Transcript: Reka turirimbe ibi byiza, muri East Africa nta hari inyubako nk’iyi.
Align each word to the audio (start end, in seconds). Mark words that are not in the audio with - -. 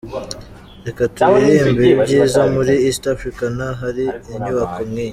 Reka 0.85 1.03
turirimbe 1.15 1.81
ibi 1.91 1.95
byiza, 2.03 2.41
muri 2.55 2.73
East 2.87 3.03
Africa 3.15 3.43
nta 3.55 3.69
hari 3.81 4.03
inyubako 4.35 4.79
nk’iyi. 4.89 5.09